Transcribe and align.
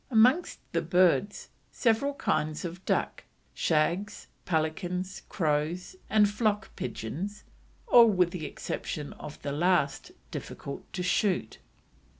Amongst 0.09 0.57
the 0.71 0.81
birds, 0.81 1.49
several 1.71 2.15
kinds 2.15 2.65
of 2.65 2.83
duck, 2.85 3.23
shags, 3.53 4.25
pelicans, 4.45 5.21
crows, 5.29 5.95
and 6.09 6.27
flock 6.27 6.75
pigeons, 6.75 7.43
all, 7.85 8.07
with 8.09 8.31
the 8.31 8.47
exception 8.47 9.13
of 9.13 9.39
the 9.43 9.51
last, 9.51 10.11
difficult 10.31 10.91
to 10.93 11.03
shoot. 11.03 11.59